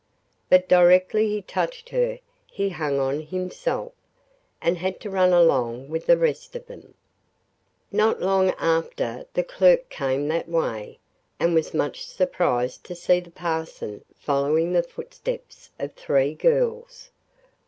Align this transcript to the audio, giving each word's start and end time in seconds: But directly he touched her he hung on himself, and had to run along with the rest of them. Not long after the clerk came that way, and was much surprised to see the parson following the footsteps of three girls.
But 0.49 0.67
directly 0.67 1.27
he 1.27 1.43
touched 1.43 1.89
her 1.89 2.17
he 2.47 2.69
hung 2.69 2.97
on 2.99 3.21
himself, 3.21 3.91
and 4.59 4.79
had 4.79 4.99
to 5.01 5.11
run 5.11 5.31
along 5.31 5.89
with 5.89 6.07
the 6.07 6.17
rest 6.17 6.55
of 6.55 6.65
them. 6.65 6.95
Not 7.91 8.19
long 8.19 8.49
after 8.57 9.27
the 9.35 9.43
clerk 9.43 9.89
came 9.89 10.27
that 10.29 10.49
way, 10.49 10.97
and 11.39 11.53
was 11.53 11.75
much 11.75 12.03
surprised 12.03 12.83
to 12.85 12.95
see 12.95 13.19
the 13.19 13.29
parson 13.29 14.03
following 14.15 14.73
the 14.73 14.81
footsteps 14.81 15.69
of 15.77 15.93
three 15.93 16.33
girls. 16.33 17.11